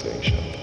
sensation. 0.00 0.59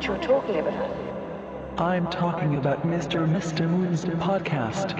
what 0.00 0.22
you're 0.22 0.40
talking 0.40 0.56
about. 0.56 0.90
I'm 1.78 2.06
talking 2.06 2.56
about 2.56 2.86
Mr. 2.86 3.28
Mr. 3.28 3.68
Moon's 3.68 4.04
podcast. 4.04 4.99